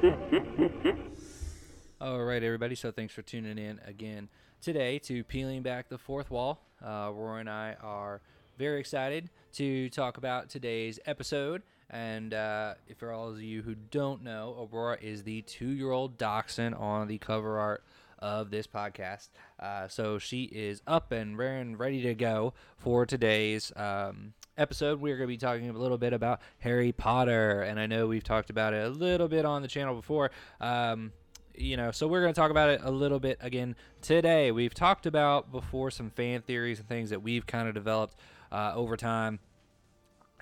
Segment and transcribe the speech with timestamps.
[2.00, 2.74] All right, everybody.
[2.74, 4.30] So thanks for tuning in again
[4.62, 6.64] today to Peeling Back the Fourth Wall.
[6.82, 8.22] Uh, Roy and I are
[8.56, 11.62] very excited to talk about today's episode.
[11.90, 16.16] And uh, for all of you who don't know, Aurora is the two year old
[16.16, 17.84] dachshund on the cover art
[18.20, 19.28] of this podcast.
[19.58, 25.00] Uh, so she is up and ready to go for today's um, episode.
[25.00, 27.62] We're going to be talking a little bit about Harry Potter.
[27.62, 30.30] And I know we've talked about it a little bit on the channel before.
[30.60, 31.12] Um,
[31.56, 34.52] you know, so we're going to talk about it a little bit again today.
[34.52, 38.16] We've talked about before some fan theories and things that we've kind of developed
[38.52, 39.40] uh, over time.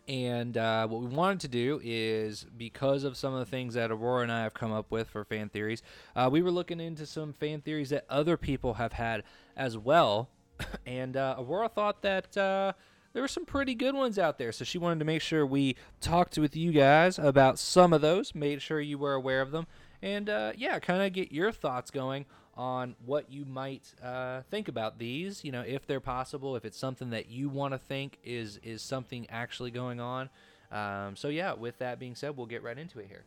[0.08, 3.90] And uh, what we wanted to do is, because of some of the things that
[3.90, 5.82] Aurora and I have come up with for fan theories,
[6.16, 9.22] uh, we were looking into some fan theories that other people have had
[9.54, 10.30] as well.
[10.86, 12.72] and uh, Aurora thought that uh,
[13.18, 14.52] there were some pretty good ones out there.
[14.52, 18.32] So she wanted to make sure we talked with you guys about some of those,
[18.32, 19.66] made sure you were aware of them,
[20.00, 24.68] and uh, yeah, kind of get your thoughts going on what you might uh, think
[24.68, 25.42] about these.
[25.42, 28.82] You know, if they're possible, if it's something that you want to think is is
[28.82, 30.30] something actually going on.
[30.70, 33.24] Um, so yeah, with that being said, we'll get right into it here.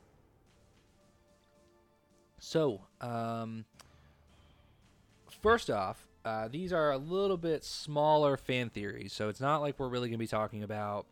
[2.39, 3.65] So, um,
[5.41, 9.79] first off, uh, these are a little bit smaller fan theories, so it's not like
[9.79, 11.05] we're really going to be talking about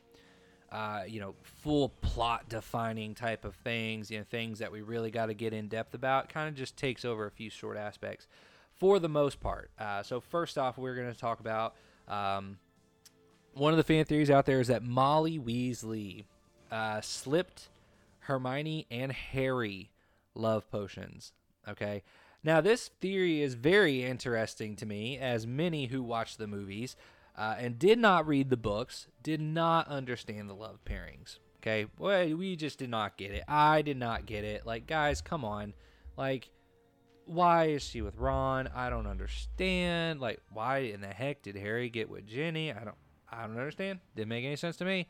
[0.72, 5.10] uh, you know, full plot defining type of things, you know, things that we really
[5.10, 8.28] got to get in depth about, kind of just takes over a few short aspects
[8.76, 9.72] for the most part.
[9.80, 11.76] Uh, so, first off, we're going to talk about
[12.08, 12.58] um,
[13.54, 16.26] one of the fan theories out there is that Molly Weasley
[16.72, 17.70] uh, slipped
[18.20, 19.90] Hermione and Harry
[20.36, 21.34] love potions.
[21.68, 22.04] Okay.
[22.44, 26.96] Now, this theory is very interesting to me, as many who watch the movies
[27.38, 31.38] uh, and did not read the books, did not understand the love pairings.
[31.58, 33.44] Okay, well, we just did not get it.
[33.48, 34.66] I did not get it.
[34.66, 35.74] Like, guys, come on.
[36.16, 36.50] Like,
[37.26, 38.70] why is she with Ron?
[38.74, 40.22] I don't understand.
[40.22, 42.72] Like, why in the heck did Harry get with Ginny?
[42.72, 42.96] I don't.
[43.32, 44.00] I don't understand.
[44.16, 45.08] Didn't make any sense to me.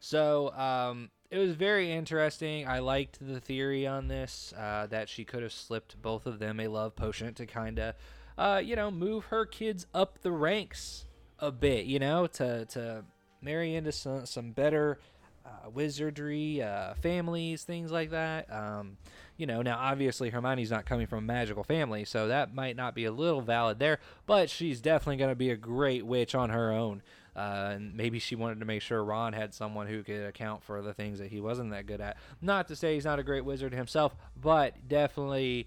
[0.00, 2.68] So, um, it was very interesting.
[2.68, 6.60] I liked the theory on this uh, that she could have slipped both of them
[6.60, 7.94] a love potion to kind of,
[8.36, 11.06] uh, you know, move her kids up the ranks
[11.38, 13.04] a bit, you know, to to
[13.40, 14.98] marry into some some better
[15.46, 18.52] uh, wizardry uh, families, things like that.
[18.52, 18.98] Um,
[19.38, 22.94] you know, now obviously Hermione's not coming from a magical family, so that might not
[22.94, 24.00] be a little valid there.
[24.26, 27.02] But she's definitely going to be a great witch on her own.
[27.34, 30.82] Uh, and maybe she wanted to make sure Ron had someone who could account for
[30.82, 32.18] the things that he wasn't that good at.
[32.40, 35.66] Not to say he's not a great wizard himself, but definitely,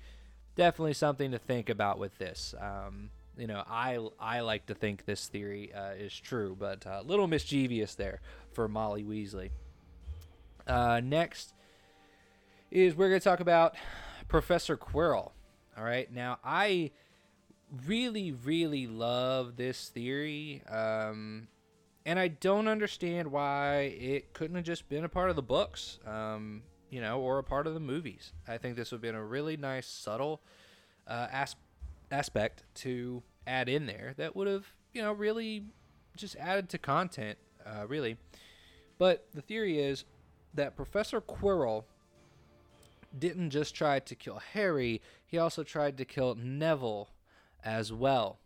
[0.56, 2.54] definitely something to think about with this.
[2.60, 6.98] Um, you know, I I like to think this theory uh, is true, but a
[6.98, 8.22] uh, little mischievous there
[8.54, 9.50] for Molly Weasley.
[10.68, 11.54] Uh, next
[12.72, 13.76] is we're going to talk about
[14.28, 15.32] Professor Quirrell.
[15.78, 16.92] All right, now I
[17.86, 21.48] really really love this theory, um,
[22.06, 26.00] and I don't understand why it couldn't have just been a part of the books,
[26.06, 28.34] um, you know, or a part of the movies.
[28.48, 30.42] I think this would have been a really nice subtle
[31.08, 31.62] uh, aspect
[32.12, 35.64] aspect to add in there that would have, you know, really
[36.16, 38.18] just added to content, uh, really.
[38.98, 40.06] But the theory is
[40.54, 41.84] that Professor Quirrell
[43.18, 47.10] didn't just try to kill Harry, he also tried to kill Neville
[47.64, 48.40] as well.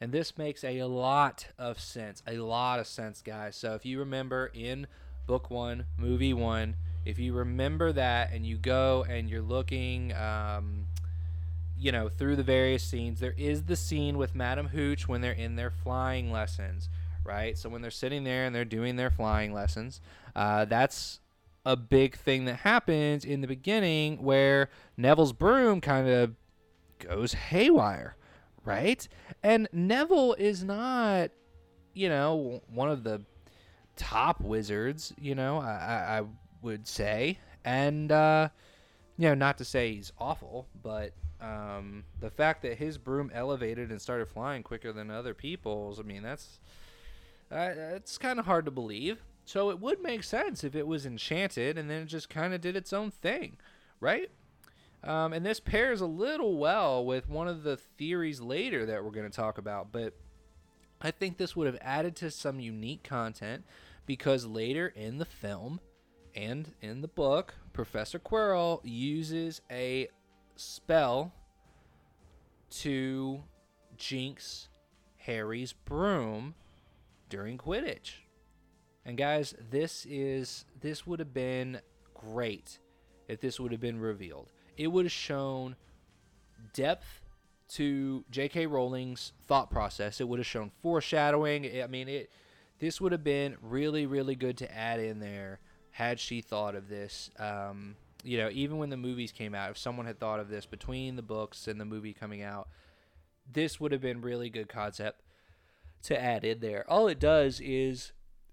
[0.00, 2.22] And this makes a lot of sense.
[2.26, 3.56] A lot of sense, guys.
[3.56, 4.86] So if you remember in
[5.26, 10.86] book one, movie one, if you remember that and you go and you're looking um,
[11.78, 13.20] you know, through the various scenes.
[13.20, 16.88] There is the scene with Madam Hooch when they're in their flying lessons,
[17.24, 17.56] right?
[17.56, 20.00] So when they're sitting there and they're doing their flying lessons,
[20.34, 21.20] uh, that's
[21.64, 26.34] a big thing that happens in the beginning where Neville's broom kind of
[26.98, 28.15] goes haywire,
[28.66, 29.08] right?
[29.42, 31.30] And Neville is not,
[31.94, 33.22] you know, one of the
[33.96, 36.22] top wizards, you know, I, I
[36.60, 37.38] would say.
[37.64, 38.50] And, uh,
[39.16, 43.90] you know, not to say he's awful, but um, the fact that his broom elevated
[43.90, 46.58] and started flying quicker than other people's, I mean, that's
[47.50, 49.22] uh, that's kind of hard to believe.
[49.44, 52.60] So it would make sense if it was enchanted and then it just kind of
[52.60, 53.58] did its own thing,
[54.00, 54.28] right?
[55.06, 59.12] Um, and this pairs a little well with one of the theories later that we're
[59.12, 60.14] going to talk about, but
[61.00, 63.64] I think this would have added to some unique content
[64.04, 65.78] because later in the film
[66.34, 70.08] and in the book, Professor Quirrell uses a
[70.56, 71.32] spell
[72.70, 73.44] to
[73.96, 74.68] jinx
[75.18, 76.54] Harry's broom
[77.28, 78.14] during Quidditch.
[79.04, 81.80] And guys, this is this would have been
[82.12, 82.80] great
[83.28, 84.50] if this would have been revealed.
[84.76, 85.76] It would have shown
[86.72, 87.22] depth
[87.68, 88.66] to J.K.
[88.66, 90.20] Rowling's thought process.
[90.20, 91.82] It would have shown foreshadowing.
[91.82, 92.30] I mean, it.
[92.78, 95.60] This would have been really, really good to add in there
[95.92, 97.30] had she thought of this.
[97.38, 100.66] Um, you know, even when the movies came out, if someone had thought of this
[100.66, 102.68] between the books and the movie coming out,
[103.50, 105.22] this would have been really good concept
[106.02, 106.84] to add in there.
[106.88, 108.12] All it does is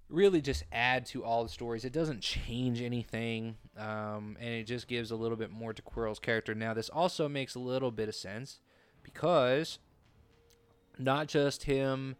[0.09, 1.85] really just add to all the stories.
[1.85, 6.19] It doesn't change anything, um, and it just gives a little bit more to Quirrell's
[6.19, 6.53] character.
[6.53, 8.59] Now, this also makes a little bit of sense
[9.01, 9.79] because
[10.97, 12.15] not just him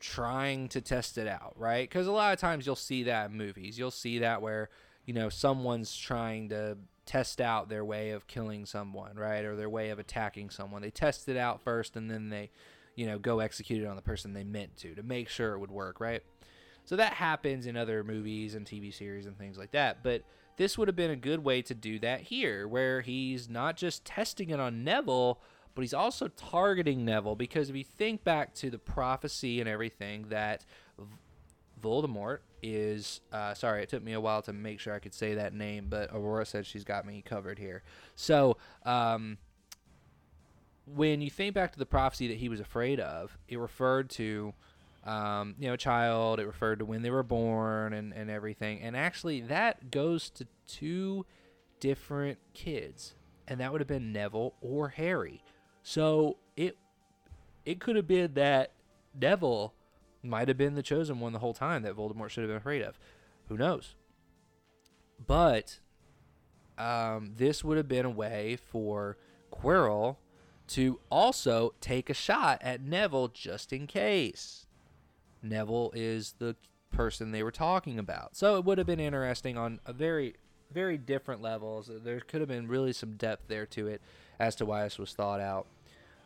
[0.00, 1.88] trying to test it out, right?
[1.88, 3.78] Because a lot of times you'll see that in movies.
[3.78, 4.70] You'll see that where,
[5.06, 9.44] you know, someone's trying to test out their way of killing someone, right?
[9.44, 10.82] Or their way of attacking someone.
[10.82, 12.50] They test it out first and then they,
[12.94, 15.58] you know, go execute it on the person they meant to to make sure it
[15.58, 16.22] would work, right?
[16.88, 20.02] So that happens in other movies and TV series and things like that.
[20.02, 20.22] But
[20.56, 24.06] this would have been a good way to do that here, where he's not just
[24.06, 25.38] testing it on Neville,
[25.74, 30.30] but he's also targeting Neville because if you think back to the prophecy and everything
[30.30, 30.64] that
[31.78, 35.34] Voldemort is uh, sorry, it took me a while to make sure I could say
[35.34, 37.82] that name, but Aurora said she's got me covered here.
[38.14, 38.56] So,
[38.86, 39.36] um,
[40.86, 44.54] when you think back to the prophecy that he was afraid of, it referred to
[45.08, 46.38] um, you know, child.
[46.38, 48.80] It referred to when they were born and, and everything.
[48.82, 51.24] And actually, that goes to two
[51.80, 53.14] different kids,
[53.48, 55.42] and that would have been Neville or Harry.
[55.82, 56.76] So it
[57.64, 58.72] it could have been that
[59.18, 59.72] Neville
[60.22, 62.82] might have been the chosen one the whole time that Voldemort should have been afraid
[62.82, 62.98] of.
[63.48, 63.94] Who knows?
[65.26, 65.78] But
[66.76, 69.16] um, this would have been a way for
[69.50, 70.16] Quirrell
[70.68, 74.66] to also take a shot at Neville just in case.
[75.42, 76.56] Neville is the
[76.90, 78.36] person they were talking about.
[78.36, 80.34] So it would have been interesting on a very,
[80.72, 81.90] very different levels.
[81.92, 84.00] There could have been really some depth there to it
[84.38, 85.66] as to why this was thought out.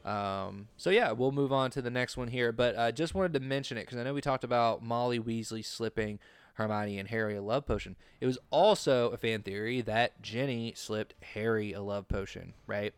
[0.05, 2.53] Um, so yeah, we'll move on to the next one here.
[2.53, 5.21] But I uh, just wanted to mention it because I know we talked about Molly
[5.21, 6.19] Weasley slipping
[6.55, 7.97] Hermione and Harry a love potion.
[8.21, 12.93] It was also a fan theory that Ginny slipped Harry a love potion, right?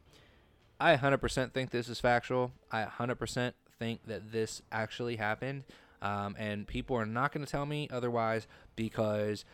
[0.81, 2.53] I 100% think this is factual.
[2.73, 5.65] I 100% think that this actually happened.
[6.05, 8.47] Um, and people are not going to tell me otherwise
[8.77, 9.47] because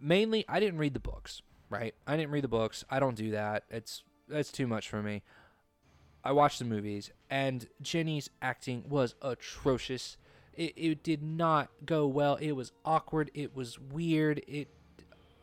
[0.00, 1.94] mainly I didn't read the books, right?
[2.06, 2.84] I didn't read the books.
[2.88, 3.64] I don't do that.
[3.70, 5.22] It's that's too much for me.
[6.22, 10.16] I watched the movies, and Jenny's acting was atrocious.
[10.54, 12.36] It, it did not go well.
[12.36, 13.32] It was awkward.
[13.34, 14.42] It was weird.
[14.46, 14.68] It,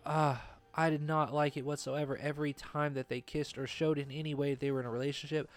[0.06, 0.38] uh,
[0.74, 2.18] I did not like it whatsoever.
[2.18, 5.50] Every time that they kissed or showed in any way they were in a relationship,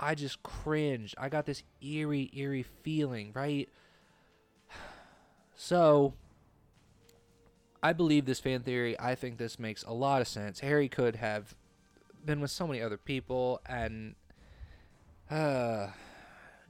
[0.00, 1.14] I just cringed.
[1.18, 3.68] I got this eerie, eerie feeling, right?
[5.56, 6.14] So,
[7.82, 8.98] I believe this fan theory.
[8.98, 10.60] I think this makes a lot of sense.
[10.60, 11.56] Harry could have
[12.24, 14.14] been with so many other people, and
[15.30, 15.88] uh,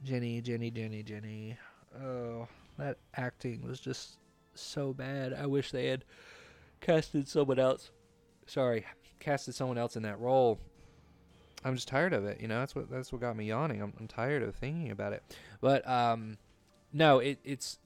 [0.03, 1.57] Jenny, Jenny, Jenny, Jenny.
[2.03, 2.47] Oh,
[2.77, 4.17] that acting was just
[4.55, 5.33] so bad.
[5.33, 6.03] I wish they had
[6.81, 7.91] casted someone else.
[8.47, 8.85] Sorry,
[9.19, 10.59] casted someone else in that role.
[11.63, 12.39] I'm just tired of it.
[12.41, 13.81] You know, that's what that's what got me yawning.
[13.81, 15.23] I'm, I'm tired of thinking about it.
[15.61, 16.37] But um,
[16.93, 17.79] no, it, it's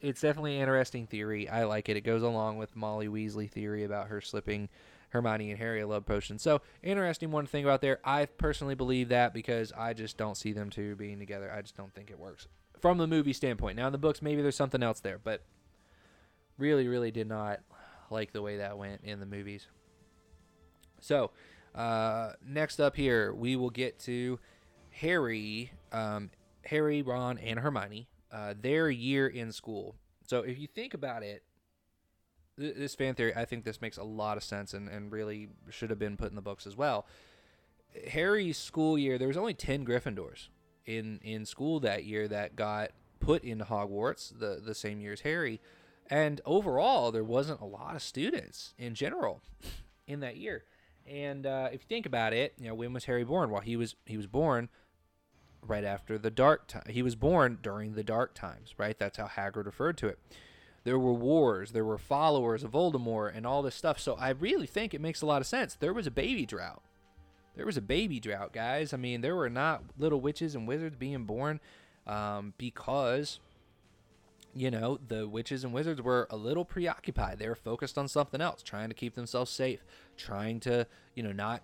[0.00, 1.48] it's definitely an interesting theory.
[1.48, 1.96] I like it.
[1.96, 4.68] It goes along with Molly Weasley theory about her slipping
[5.10, 6.38] Hermione and Harry a love potion.
[6.38, 8.00] So interesting one thing about there.
[8.04, 11.52] I personally believe that because I just don't see them two being together.
[11.52, 12.46] I just don't think it works
[12.80, 13.76] from the movie standpoint.
[13.76, 15.42] Now in the books, maybe there's something else there, but
[16.58, 17.60] really, really did not
[18.10, 19.66] like the way that went in the movies.
[21.00, 21.30] So
[21.74, 24.38] uh, next up here, we will get to
[24.90, 26.30] Harry, um,
[26.64, 28.08] Harry, Ron, and Hermione.
[28.30, 29.94] Uh, their year in school.
[30.26, 31.42] So if you think about it,
[32.58, 35.50] th- this fan theory, I think this makes a lot of sense and, and really
[35.68, 37.06] should have been put in the books as well.
[38.08, 40.48] Harry's school year, there was only ten Gryffindors
[40.86, 45.20] in in school that year that got put into Hogwarts the the same year as
[45.20, 45.60] Harry,
[46.08, 49.42] and overall there wasn't a lot of students in general
[50.06, 50.64] in that year.
[51.06, 53.50] And uh, if you think about it, you know, when was Harry born?
[53.50, 54.68] Well, he was he was born
[55.66, 56.84] right after the dark time.
[56.88, 58.98] He was born during the dark times, right?
[58.98, 60.18] That's how Hagrid referred to it.
[60.84, 64.00] There were wars, there were followers of Voldemort, and all this stuff.
[64.00, 65.76] So I really think it makes a lot of sense.
[65.76, 66.82] There was a baby drought.
[67.54, 68.92] There was a baby drought, guys.
[68.92, 71.60] I mean, there were not little witches and wizards being born
[72.06, 73.38] um, because
[74.54, 77.38] you know, the witches and wizards were a little preoccupied.
[77.38, 79.84] They were focused on something else, trying to keep themselves safe,
[80.22, 81.62] trying to, you know, not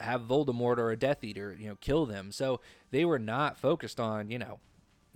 [0.00, 2.32] have Voldemort or a Death Eater, you know, kill them.
[2.32, 4.58] So they were not focused on, you know,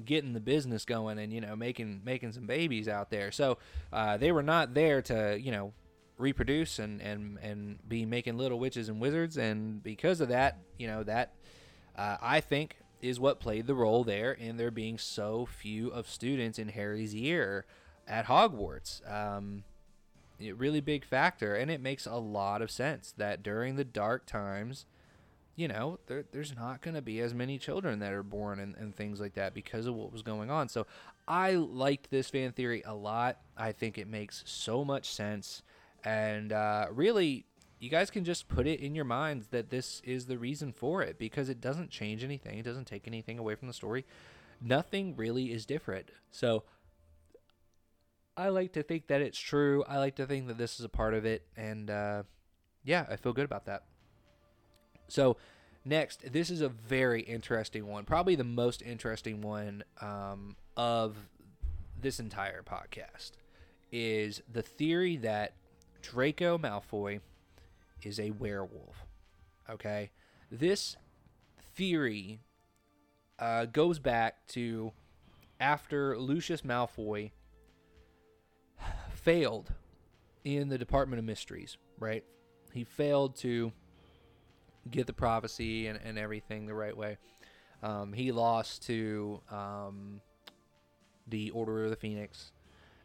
[0.05, 3.33] getting the business going and you know making making some babies out there.
[3.33, 3.59] So
[3.93, 5.73] uh, they were not there to, you know,
[6.19, 10.87] reproduce and and and be making little witches and wizards, and because of that, you
[10.87, 11.33] know that
[11.97, 16.09] uh, I think is what played the role there in there being so few of
[16.09, 17.67] students in Harry's year
[18.09, 19.09] at Hogwarts.
[19.11, 19.65] Um,
[20.41, 24.87] really big factor, and it makes a lot of sense that during the dark times,
[25.57, 28.77] you know, there, there's not going to be as many children that are born and,
[28.77, 30.69] and things like that because of what was going on.
[30.69, 30.87] So
[31.27, 33.39] I liked this fan theory a lot.
[33.57, 35.63] I think it makes so much sense.
[36.05, 37.47] And uh, really,
[37.79, 41.03] you guys can just put it in your minds that this is the reason for
[41.03, 44.05] it because it doesn't change anything, it doesn't take anything away from the story.
[44.61, 46.11] Nothing really is different.
[46.31, 46.65] So
[48.37, 49.83] I like to think that it's true.
[49.89, 51.47] I like to think that this is a part of it.
[51.57, 52.25] And uh,
[52.85, 53.85] yeah, I feel good about that.
[55.09, 55.37] So,
[55.85, 58.05] next, this is a very interesting one.
[58.05, 61.17] Probably the most interesting one um, of
[62.01, 63.33] this entire podcast
[63.91, 65.55] is the theory that
[66.03, 67.21] Draco Malfoy
[68.03, 69.05] is a werewolf.
[69.71, 70.11] Okay?
[70.51, 70.97] This
[71.75, 72.41] theory
[73.39, 74.93] uh, goes back to
[75.59, 77.31] after Lucius Malfoy
[79.27, 79.73] failed
[80.45, 82.23] in the Department of Mysteries, right?
[82.73, 83.73] He failed to
[84.89, 87.19] get the prophecy and, and everything the right way.
[87.83, 90.21] Um, he lost to um,
[91.27, 92.53] the Order of the Phoenix.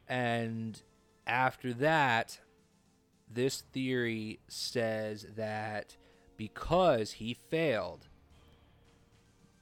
[0.08, 0.80] And
[1.26, 2.40] after that,
[3.28, 5.98] this theory says that
[6.38, 8.10] because he failed,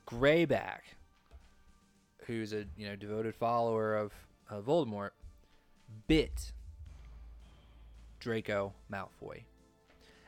[0.06, 0.82] Greyback,
[2.25, 4.12] who's a you know devoted follower of,
[4.50, 5.12] of Voldemort,
[6.08, 6.51] bit
[8.19, 9.43] Draco Malfoy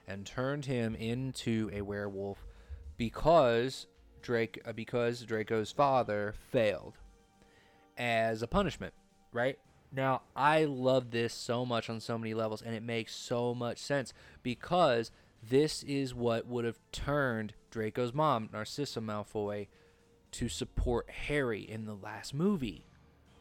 [0.08, 2.46] and turned him into a werewolf
[2.98, 3.88] because
[4.22, 6.98] Drake uh, because Draco's father failed
[7.98, 8.94] as a punishment,
[9.32, 9.58] right?
[9.94, 13.78] Now, I love this so much on so many levels and it makes so much
[13.78, 15.12] sense because
[15.44, 19.68] this is what would have turned Draco's mom, Narcissa Malfoy,
[20.32, 22.86] to support Harry in the last movie,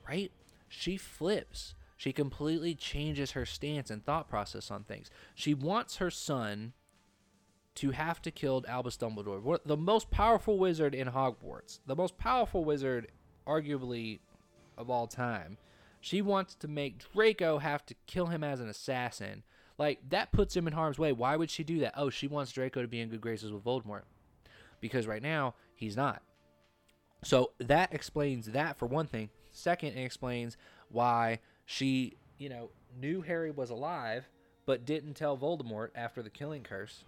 [0.09, 0.33] right?
[0.69, 5.11] She flips she completely changes her stance and thought process on things.
[5.35, 6.73] She wants her son
[7.75, 12.65] to have to kill Albus Dumbledore, the most powerful wizard in Hogwarts, the most powerful
[12.65, 13.09] wizard,
[13.47, 14.21] arguably,
[14.79, 15.59] of all time.
[16.01, 19.43] She wants to make Draco have to kill him as an assassin.
[19.77, 21.13] Like, that puts him in harm's way.
[21.13, 21.93] Why would she do that?
[21.99, 24.05] Oh, she wants Draco to be in good graces with Voldemort.
[24.81, 26.23] Because right now, he's not.
[27.23, 29.29] So that explains that for one thing.
[29.51, 30.57] Second, it explains
[30.89, 32.69] why she, you know,
[33.01, 34.29] knew Harry was alive,
[34.67, 37.05] but didn't tell Voldemort after the killing curse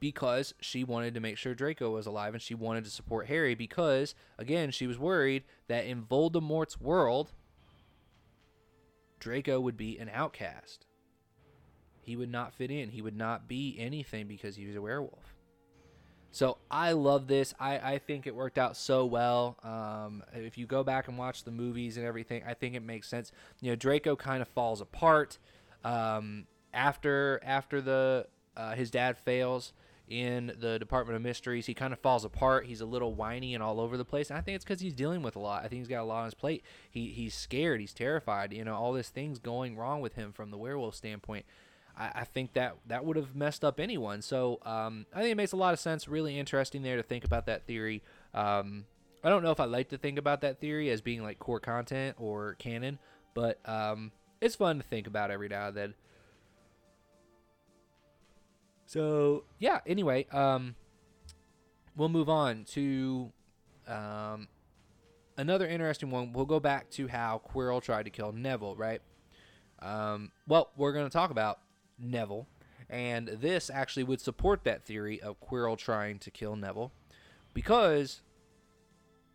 [0.00, 3.54] because she wanted to make sure Draco was alive and she wanted to support Harry
[3.54, 7.32] because, again, she was worried that in Voldemort's world,
[9.18, 10.86] Draco would be an outcast.
[12.00, 12.88] He would not fit in.
[12.88, 15.36] He would not be anything because he was a werewolf.
[16.32, 17.54] So I love this.
[17.58, 19.56] I, I think it worked out so well.
[19.64, 23.08] Um, if you go back and watch the movies and everything, I think it makes
[23.08, 23.32] sense.
[23.60, 25.38] You know, Draco kind of falls apart
[25.84, 29.72] um, after after the uh, his dad fails
[30.10, 31.66] in the Department of Mysteries.
[31.66, 32.66] He kind of falls apart.
[32.66, 34.28] He's a little whiny and all over the place.
[34.28, 35.64] And I think it's because he's dealing with a lot.
[35.64, 36.64] I think he's got a lot on his plate.
[36.90, 37.80] He he's scared.
[37.80, 38.52] He's terrified.
[38.52, 41.46] You know, all this things going wrong with him from the werewolf standpoint.
[42.00, 44.22] I, I think that that would have messed up anyone.
[44.22, 46.08] So um, I think it makes a lot of sense.
[46.08, 48.02] Really interesting there to think about that theory.
[48.32, 48.86] Um,
[49.22, 51.60] I don't know if I like to think about that theory as being like core
[51.60, 52.98] content or canon,
[53.34, 55.94] but um, it's fun to think about every now and then.
[58.86, 59.80] So yeah.
[59.86, 60.74] Anyway, um,
[61.96, 63.30] we'll move on to
[63.86, 64.48] um,
[65.36, 66.32] another interesting one.
[66.32, 69.02] We'll go back to how Quirrell tried to kill Neville, right?
[69.80, 71.60] Um, well, we're going to talk about
[72.00, 72.46] Neville.
[72.88, 76.92] And this actually would support that theory of Quirrell trying to kill Neville
[77.54, 78.22] because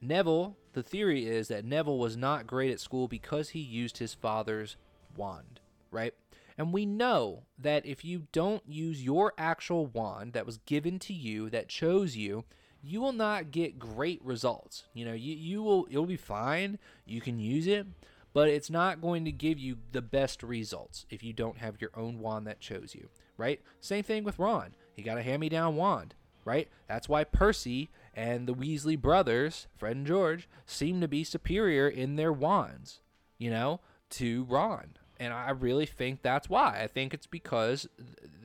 [0.01, 4.13] Neville, the theory is that Neville was not great at school because he used his
[4.13, 4.75] father's
[5.15, 6.13] wand, right?
[6.57, 11.13] And we know that if you don't use your actual wand that was given to
[11.13, 12.45] you, that chose you,
[12.81, 14.83] you will not get great results.
[14.93, 16.77] You know, you, you will you'll be fine.
[17.05, 17.87] You can use it,
[18.35, 21.91] but it's not going to give you the best results if you don't have your
[21.95, 23.61] own wand that chose you, right?
[23.79, 24.75] Same thing with Ron.
[24.93, 26.67] He got a hand me down wand, right?
[26.85, 32.17] That's why Percy and the Weasley brothers, Fred and George, seem to be superior in
[32.17, 32.99] their wands,
[33.37, 34.97] you know, to Ron.
[35.17, 36.81] And I really think that's why.
[36.83, 37.87] I think it's because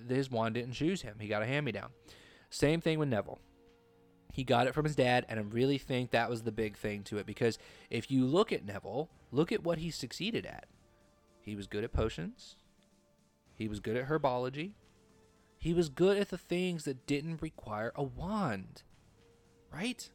[0.09, 1.17] his wand didn't choose him.
[1.19, 1.89] He got a hand me down.
[2.49, 3.41] Same thing with Neville.
[4.33, 7.03] He got it from his dad, and I really think that was the big thing
[7.05, 7.59] to it because
[7.91, 10.67] if you look at Neville, look at what he succeeded at.
[11.41, 12.57] He was good at potions.
[13.55, 14.73] He was good at herbology.
[15.59, 18.83] He was good at the things that didn't require a wand.
[19.73, 20.11] Right?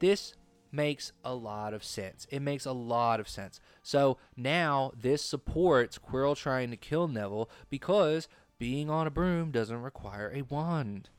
[0.00, 0.34] This
[0.72, 2.26] makes a lot of sense.
[2.30, 3.60] It makes a lot of sense.
[3.82, 8.28] So now this supports Quirrell trying to kill Neville because
[8.58, 11.10] being on a broom doesn't require a wand.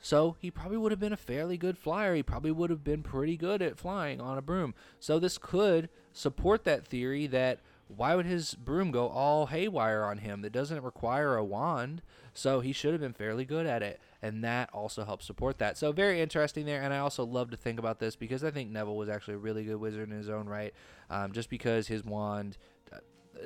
[0.00, 2.14] So he probably would have been a fairly good flyer.
[2.14, 4.74] He probably would have been pretty good at flying on a broom.
[5.00, 10.18] So this could support that theory that why would his broom go all haywire on
[10.18, 10.42] him?
[10.42, 12.02] That doesn't require a wand.
[12.34, 14.00] So he should have been fairly good at it.
[14.22, 15.78] And that also helps support that.
[15.78, 16.82] So very interesting there.
[16.82, 19.38] And I also love to think about this because I think Neville was actually a
[19.38, 20.74] really good wizard in his own right.
[21.10, 22.58] Um, just because his wand
[22.92, 22.98] uh,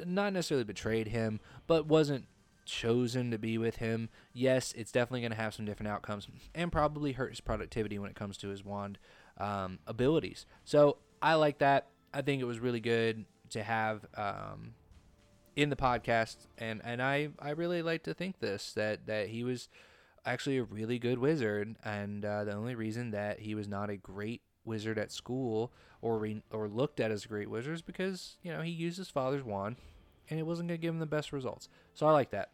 [0.05, 2.27] not necessarily betrayed him, but wasn't
[2.73, 6.73] chosen to be with him, yes, it's definitely going to have some different outcomes and
[6.73, 8.99] probably hurt his productivity when it comes to his wand
[9.39, 10.47] um, abilities.
[10.65, 11.89] So I like that.
[12.15, 14.75] I think it was really good to have um,
[15.55, 19.45] in the podcast, and and I I really like to think this that that he
[19.45, 19.69] was
[20.25, 23.97] actually a really good wizard, and uh, the only reason that he was not a
[23.97, 28.37] great wizard at school or re- or looked at as a great wizard is because
[28.43, 29.77] you know he used his father's wand
[30.31, 31.69] and it wasn't going to give him the best results.
[31.95, 32.53] So I like that.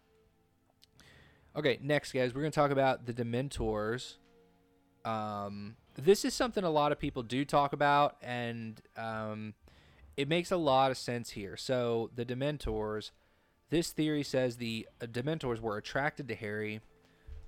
[1.57, 4.17] Okay, next, guys, we're going to talk about the Dementors.
[5.05, 9.55] Um, this is something a lot of people do talk about, and um,
[10.17, 11.57] it makes a lot of sense here.
[11.57, 13.11] So the Dementors,
[13.71, 16.81] this theory says the uh, Dementors were attracted to Harry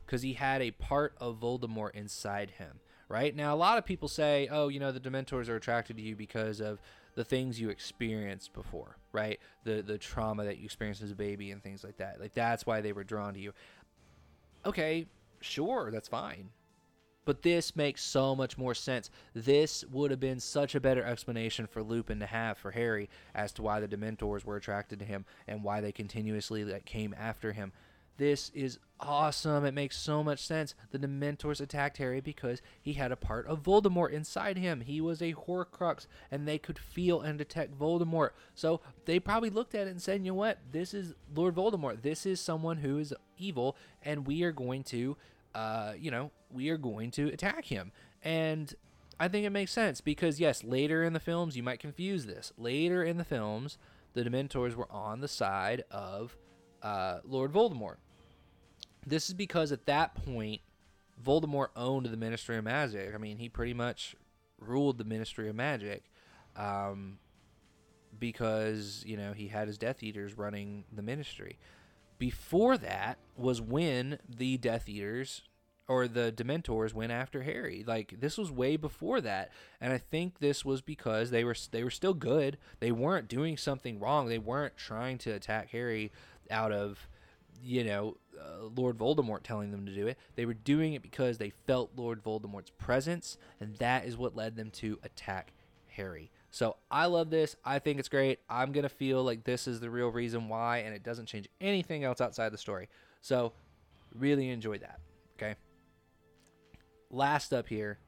[0.06, 2.80] because he had a part of Voldemort inside him.
[3.08, 6.02] Right now, a lot of people say, "Oh, you know, the Dementors are attracted to
[6.02, 6.78] you because of
[7.14, 9.40] the things you experienced before, right?
[9.64, 12.20] The the trauma that you experienced as a baby and things like that.
[12.20, 13.52] Like that's why they were drawn to you.
[14.64, 15.06] Okay,
[15.40, 16.50] sure, that's fine.
[17.24, 19.10] But this makes so much more sense.
[19.34, 23.52] This would have been such a better explanation for Lupin to have for Harry as
[23.52, 27.52] to why the Dementors were attracted to him and why they continuously like, came after
[27.52, 27.72] him.
[28.20, 29.64] This is awesome.
[29.64, 30.74] It makes so much sense.
[30.90, 34.82] The Dementors attacked Harry because he had a part of Voldemort inside him.
[34.82, 38.32] He was a Horcrux, and they could feel and detect Voldemort.
[38.54, 40.58] So they probably looked at it and said, you know what?
[40.70, 42.02] This is Lord Voldemort.
[42.02, 45.16] This is someone who is evil, and we are going to,
[45.54, 47.90] uh, you know, we are going to attack him.
[48.22, 48.74] And
[49.18, 52.52] I think it makes sense because, yes, later in the films, you might confuse this.
[52.58, 53.78] Later in the films,
[54.12, 56.36] the Dementors were on the side of
[56.82, 57.96] uh, Lord Voldemort.
[59.06, 60.60] This is because at that point,
[61.24, 63.14] Voldemort owned the Ministry of Magic.
[63.14, 64.14] I mean, he pretty much
[64.58, 66.04] ruled the Ministry of Magic
[66.56, 67.18] um,
[68.18, 71.58] because, you know, he had his Death Eaters running the ministry.
[72.18, 75.42] Before that was when the Death Eaters
[75.90, 77.82] or the Dementors went after Harry.
[77.84, 81.82] Like this was way before that, and I think this was because they were they
[81.82, 82.58] were still good.
[82.78, 84.28] They weren't doing something wrong.
[84.28, 86.12] They weren't trying to attack Harry
[86.48, 87.08] out of
[87.62, 90.18] you know uh, Lord Voldemort telling them to do it.
[90.36, 94.56] They were doing it because they felt Lord Voldemort's presence, and that is what led
[94.56, 95.52] them to attack
[95.88, 96.30] Harry.
[96.50, 97.56] So I love this.
[97.64, 98.40] I think it's great.
[98.48, 101.48] I'm going to feel like this is the real reason why, and it doesn't change
[101.60, 102.88] anything else outside the story.
[103.20, 103.52] So
[104.14, 105.00] really enjoy that.
[105.36, 105.54] Okay.
[107.10, 107.98] Last up here,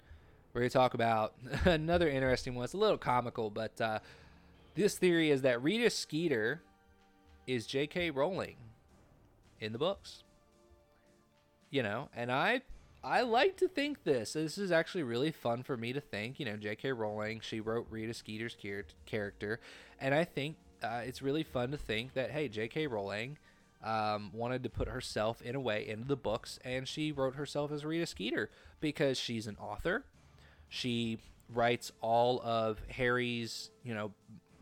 [0.53, 1.35] we're going to talk about
[1.65, 2.65] another interesting one.
[2.65, 3.99] It's a little comical, but uh,
[4.75, 6.63] this theory is that Rita Skeeter
[7.47, 8.11] is J.K.
[8.11, 8.57] Rowling
[9.63, 10.25] in the books.
[11.71, 12.63] You know, and I
[13.03, 14.35] I like to think this.
[14.35, 16.39] This is actually really fun for me to think.
[16.39, 16.93] You know, J.K.
[16.93, 18.57] Rowling, she wrote Rita Skeeter's
[19.07, 19.61] character,
[20.01, 22.87] and I think uh, it's really fun to think that hey, J.K.
[22.89, 23.39] Rowling
[23.83, 27.73] um, wanted to put herself in a way into the books, and she wrote herself
[27.73, 30.05] as Rita Skeeter because she's an author.
[30.69, 31.19] She
[31.53, 34.13] writes all of Harry's, you know,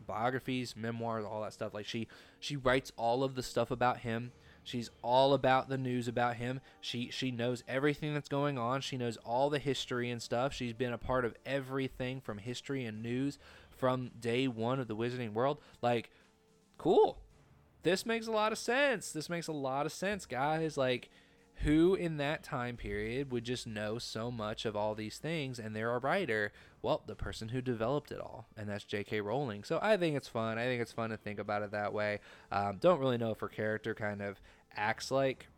[0.07, 1.75] biographies, memoirs, all that stuff.
[1.75, 2.09] Like she
[2.41, 4.33] she writes all of the stuff about him.
[4.65, 6.61] She's all about the news about him.
[6.81, 8.81] She she knows everything that's going on.
[8.81, 10.53] She knows all the history and stuff.
[10.53, 13.39] She's been a part of everything from history and news
[13.71, 15.59] from day 1 of the wizarding world.
[15.83, 16.11] Like
[16.79, 17.19] cool.
[17.83, 19.11] This makes a lot of sense.
[19.11, 20.77] This makes a lot of sense, guys.
[20.77, 21.09] Like
[21.63, 25.75] who in that time period would just know so much of all these things and
[25.75, 29.79] they're a writer well the person who developed it all and that's j.k rowling so
[29.83, 32.19] i think it's fun i think it's fun to think about it that way
[32.51, 34.41] um, don't really know if her character kind of
[34.75, 35.49] acts like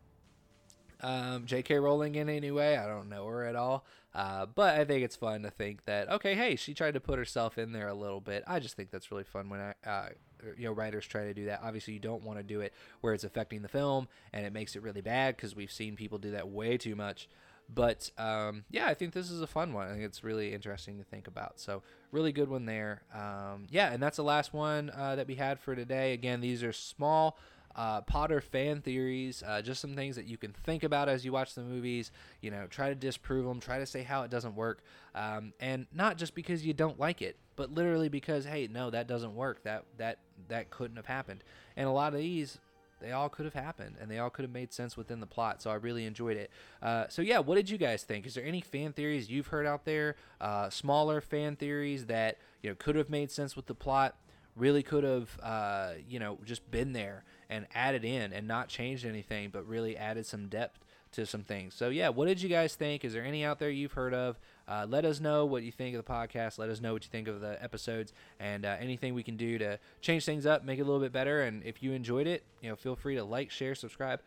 [1.03, 1.79] um, J.K.
[1.79, 2.77] Rowling in any way.
[2.77, 3.85] I don't know her at all,
[4.15, 7.19] uh, but I think it's fun to think that okay, hey, she tried to put
[7.19, 8.45] herself in there a little bit.
[8.47, 10.09] I just think that's really fun when I, uh,
[10.57, 11.61] you know writers try to do that.
[11.63, 14.77] Obviously, you don't want to do it where it's affecting the film and it makes
[14.77, 17.29] it really bad because we've seen people do that way too much.
[17.75, 19.89] But um, yeah, I think this is a fun one.
[19.89, 21.59] I think it's really interesting to think about.
[21.59, 23.03] So really good one there.
[23.15, 26.13] Um, yeah, and that's the last one uh, that we had for today.
[26.13, 27.39] Again, these are small
[27.75, 31.33] uh, Potter fan theories, uh, just some things that you can think about as you
[31.33, 32.11] watch the movies.
[32.41, 34.83] You know, try to disprove them, try to say how it doesn't work,
[35.15, 39.07] um, and not just because you don't like it, but literally because hey, no, that
[39.07, 39.63] doesn't work.
[39.65, 41.43] That that that couldn't have happened.
[41.77, 42.59] And a lot of these
[43.03, 45.61] they all could have happened and they all could have made sense within the plot
[45.61, 46.51] so i really enjoyed it.
[46.81, 48.27] Uh, so yeah what did you guys think?
[48.27, 50.17] Is there any fan theories you've heard out there?
[50.41, 54.17] Uh, smaller fan theories that you know could have made sense with the plot
[54.57, 59.05] really could have uh, you know just been there and added in and not changed
[59.05, 61.75] anything but really added some depth to some things.
[61.75, 63.05] So yeah what did you guys think?
[63.05, 64.39] Is there any out there you've heard of
[64.73, 67.11] uh, let us know what you think of the podcast let us know what you
[67.11, 70.79] think of the episodes and uh, anything we can do to change things up make
[70.79, 73.25] it a little bit better and if you enjoyed it you know feel free to
[73.25, 74.21] like share subscribe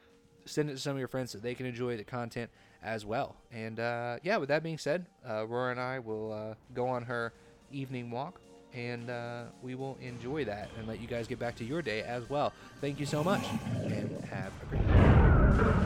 [0.46, 2.50] send it to some of your friends so they can enjoy the content
[2.84, 6.54] as well and uh, yeah with that being said uh, Aurora and i will uh,
[6.74, 7.34] go on her
[7.72, 8.40] evening walk
[8.76, 12.02] and uh, we will enjoy that and let you guys get back to your day
[12.02, 12.52] as well.
[12.82, 13.46] Thank you so much,
[13.86, 15.86] and have a great day.